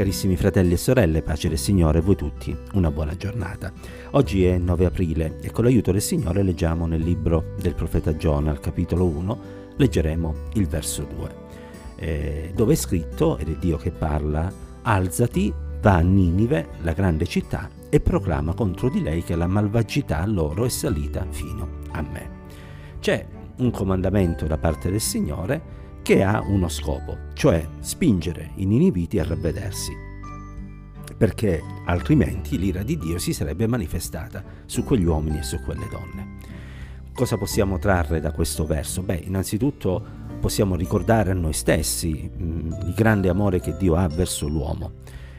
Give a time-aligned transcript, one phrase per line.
[0.00, 3.70] Carissimi fratelli e sorelle, pace del Signore a voi tutti, una buona giornata.
[4.12, 8.50] Oggi è 9 aprile e con l'aiuto del Signore leggiamo nel libro del profeta Giona,
[8.50, 9.38] al capitolo 1,
[9.76, 11.34] leggeremo il verso 2,
[11.96, 14.50] eh, dove è scritto, ed è Dio che parla,
[14.80, 15.52] alzati,
[15.82, 20.64] va a Ninive, la grande città, e proclama contro di lei che la malvagità loro
[20.64, 22.30] è salita fino a me.
[23.00, 23.26] C'è
[23.58, 29.24] un comandamento da parte del Signore che ha uno scopo, cioè spingere i niniviti a
[29.24, 29.92] ravvedersi,
[31.16, 36.38] perché altrimenti l'ira di Dio si sarebbe manifestata su quegli uomini e su quelle donne.
[37.12, 39.02] Cosa possiamo trarre da questo verso?
[39.02, 40.02] Beh, innanzitutto
[40.40, 44.92] possiamo ricordare a noi stessi mh, mm, il grande amore che Dio ha verso l'uomo.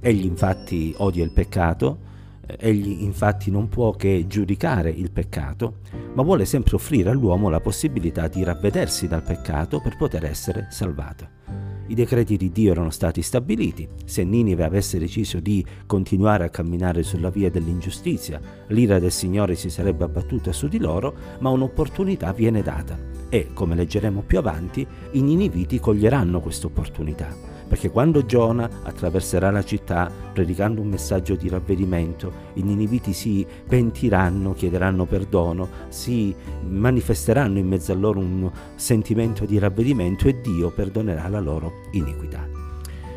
[0.00, 2.12] Egli infatti odia il peccato,
[2.46, 5.78] Egli infatti non può che giudicare il peccato,
[6.14, 11.42] ma vuole sempre offrire all'uomo la possibilità di ravvedersi dal peccato per poter essere salvato.
[11.86, 13.86] I decreti di Dio erano stati stabiliti.
[14.06, 19.68] Se Ninive avesse deciso di continuare a camminare sulla via dell'ingiustizia, l'ira del Signore si
[19.68, 22.98] sarebbe abbattuta su di loro, ma un'opportunità viene data.
[23.28, 29.64] E, come leggeremo più avanti, i niniviti coglieranno questa opportunità perché quando Giona attraverserà la
[29.64, 36.34] città predicando un messaggio di ravvedimento, i niniviti si pentiranno, chiederanno perdono, si
[36.68, 42.46] manifesteranno in mezzo a loro un sentimento di ravvedimento e Dio perdonerà la loro iniquità.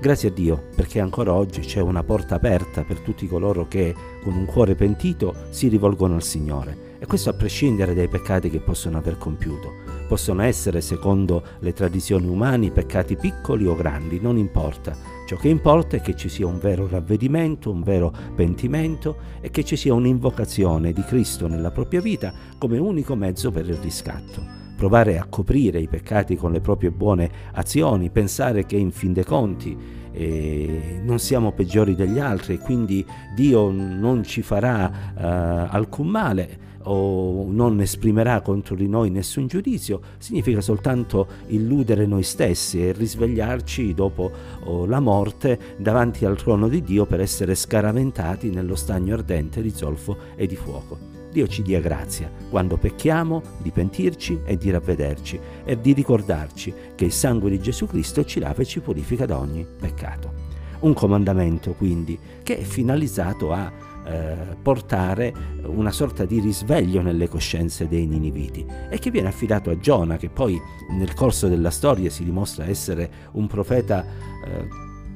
[0.00, 4.34] Grazie a Dio perché ancora oggi c'è una porta aperta per tutti coloro che con
[4.34, 8.96] un cuore pentito si rivolgono al Signore e questo a prescindere dai peccati che possono
[8.96, 14.96] aver compiuto Possono essere, secondo le tradizioni umane, peccati piccoli o grandi, non importa.
[15.24, 19.62] Ciò che importa è che ci sia un vero ravvedimento, un vero pentimento e che
[19.62, 24.44] ci sia un'invocazione di Cristo nella propria vita come unico mezzo per il riscatto.
[24.76, 29.22] Provare a coprire i peccati con le proprie buone azioni, pensare che in fin dei
[29.22, 29.78] conti
[30.12, 37.80] non siamo peggiori degli altri quindi Dio non ci farà eh, alcun male o non
[37.80, 44.30] esprimerà contro di noi nessun giudizio, significa soltanto illudere noi stessi e risvegliarci dopo
[44.64, 49.70] oh, la morte davanti al trono di Dio per essere scaraventati nello stagno ardente di
[49.70, 51.19] zolfo e di fuoco.
[51.30, 57.04] Dio ci dia grazia quando pecchiamo di pentirci e di ravvederci e di ricordarci che
[57.04, 60.48] il sangue di Gesù Cristo ci lava e ci purifica da ogni peccato.
[60.80, 63.70] Un comandamento quindi che è finalizzato a
[64.04, 65.32] eh, portare
[65.64, 70.30] una sorta di risveglio nelle coscienze dei niniviti e che viene affidato a Giona, che
[70.30, 70.58] poi
[70.90, 74.68] nel corso della storia si dimostra essere un profeta eh,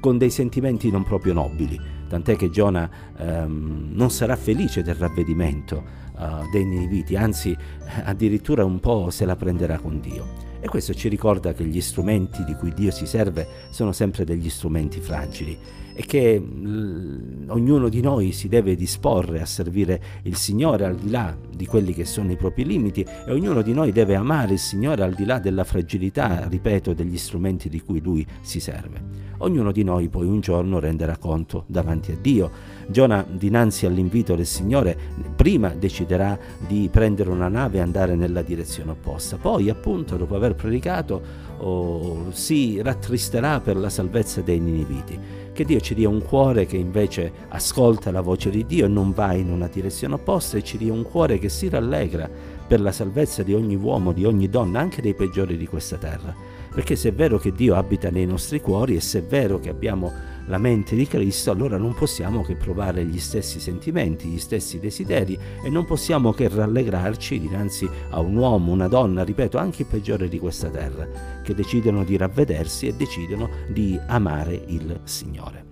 [0.00, 5.82] con dei sentimenti non proprio nobili, tant'è che Giona ehm, non sarà felice del ravvedimento
[6.18, 7.56] eh, dei niniviti, anzi
[8.04, 10.46] addirittura un po' se la prenderà con Dio.
[10.60, 14.50] E questo ci ricorda che gli strumenti di cui Dio si serve sono sempre degli
[14.50, 15.56] strumenti fragili
[15.94, 21.10] e che l- ognuno di noi si deve disporre a servire il Signore al di
[21.10, 24.58] là di quelli che sono i propri limiti e ognuno di noi deve amare il
[24.60, 29.26] Signore al di là della fragilità, ripeto, degli strumenti di cui Lui si serve.
[29.38, 32.50] Ognuno di noi poi un giorno renderà conto davanti a Dio.
[32.88, 34.96] Giona, dinanzi all'invito del Signore,
[35.36, 39.36] prima deciderà di prendere una nave e andare nella direzione opposta.
[39.36, 41.20] Poi, appunto, dopo aver predicato,
[41.58, 45.46] oh, si rattristerà per la salvezza dei niniviti.
[45.52, 49.10] Che Dio ci dia un cuore che invece ascolta la voce di Dio e non
[49.10, 52.28] va in una direzione opposta e ci dia un cuore che si rallegra
[52.66, 56.34] per la salvezza di ogni uomo, di ogni donna, anche dei peggiori di questa terra.
[56.72, 59.70] Perché se è vero che Dio abita nei nostri cuori e se è vero che
[59.70, 60.12] abbiamo
[60.46, 65.38] la mente di Cristo, allora non possiamo che provare gli stessi sentimenti, gli stessi desideri
[65.62, 70.28] e non possiamo che rallegrarci dinanzi a un uomo, una donna, ripeto, anche il peggiore
[70.28, 71.06] di questa terra,
[71.42, 75.67] che decidono di ravvedersi e decidono di amare il Signore.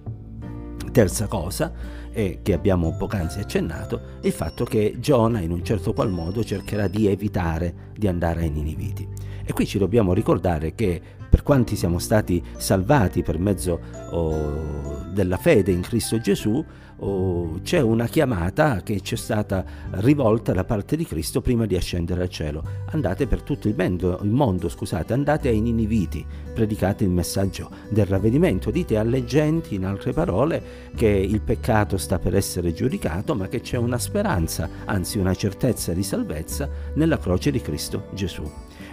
[0.97, 1.71] Terza cosa,
[2.11, 6.43] e che abbiamo poc'anzi accennato, è il fatto che Giona in un certo qual modo
[6.43, 9.07] cercherà di evitare di andare ai Niniviti.
[9.45, 10.99] E qui ci dobbiamo ricordare che
[11.29, 13.79] per quanti siamo stati salvati per mezzo
[14.11, 16.63] oh, della fede in Cristo Gesù,
[16.99, 21.75] oh, c'è una chiamata che ci è stata rivolta da parte di Cristo prima di
[21.75, 22.63] ascendere al cielo.
[22.91, 28.05] Andate per tutto il mondo, il mondo scusate, andate ai Niniviti, predicate il messaggio del
[28.05, 33.49] ravvedimento, dite alle genti, in altre parole, che il peccato sta per essere giudicato, ma
[33.49, 38.45] che c'è una speranza, anzi una certezza di salvezza nella croce di Cristo Gesù.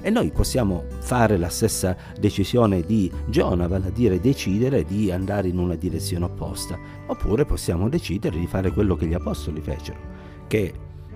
[0.05, 5.47] E noi possiamo fare la stessa decisione di Giona, vale a dire decidere di andare
[5.47, 6.77] in una direzione opposta,
[7.07, 9.97] oppure possiamo decidere di fare quello che gli apostoli fecero,
[10.45, 10.71] che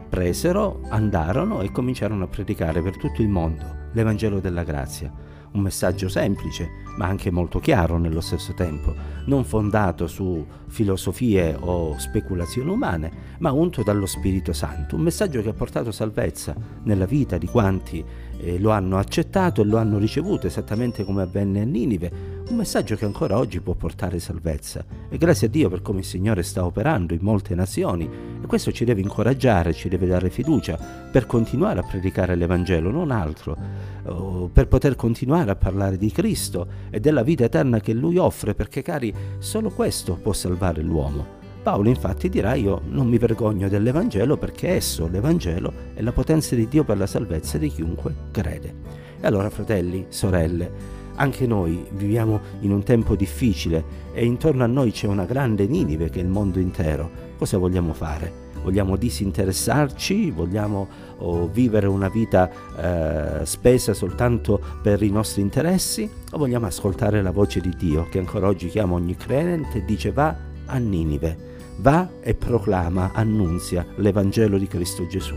[0.10, 5.12] presero, andarono e cominciarono a predicare per tutto il mondo l'Evangelo della grazia.
[5.50, 8.94] Un messaggio semplice, ma anche molto chiaro nello stesso tempo,
[9.26, 15.50] non fondato su filosofie o speculazioni umane, ma unto dallo Spirito Santo, un messaggio che
[15.50, 18.04] ha portato salvezza nella vita di quanti
[18.40, 22.12] eh, lo hanno accettato e lo hanno ricevuto, esattamente come avvenne a Ninive,
[22.50, 24.84] un messaggio che ancora oggi può portare salvezza.
[25.10, 28.10] E grazie a Dio per come il Signore sta operando in molte nazioni,
[28.42, 30.78] e questo ci deve incoraggiare, ci deve dare fiducia
[31.12, 33.58] per continuare a predicare l'Evangelo, non altro,
[34.06, 38.54] oh, per poter continuare a parlare di Cristo e della vita eterna che Lui offre,
[38.54, 41.36] perché cari, solo questo può salvare l'uomo.
[41.62, 46.70] Paolo infatti dirà io non mi vergogno dell'Evangelo perché esso, l'Evangelo, è la potenza di
[46.70, 48.74] Dio per la salvezza di chiunque crede.
[49.20, 53.84] E allora fratelli, sorelle, anche noi viviamo in un tempo difficile
[54.14, 57.10] e intorno a noi c'è una grande Ninive che è il mondo intero.
[57.38, 58.46] Cosa vogliamo fare?
[58.64, 60.31] Vogliamo disinteressarci?
[60.31, 60.88] Vogliamo
[61.18, 66.10] oh, vivere una vita eh, spesa soltanto per i nostri interessi?
[66.31, 70.12] O vogliamo ascoltare la voce di Dio che ancora oggi chiama ogni credente e dice
[70.12, 70.36] va
[70.66, 71.56] a Ninive?
[71.78, 75.36] va e proclama, annunzia l'Evangelo di Cristo Gesù.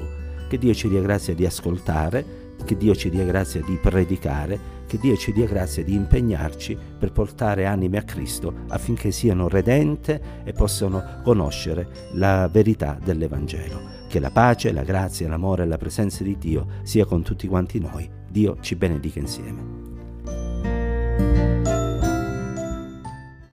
[0.48, 2.24] Che Dio ci dia grazia di ascoltare,
[2.64, 7.12] che Dio ci dia grazia di predicare, che Dio ci dia grazia di impegnarci per
[7.12, 13.98] portare anime a Cristo affinché siano redente e possano conoscere la verità dell'Evangelo.
[14.08, 17.78] Che la pace, la grazia, l'amore e la presenza di Dio sia con tutti quanti
[17.78, 18.08] noi.
[18.28, 19.79] Dio ci benedica insieme.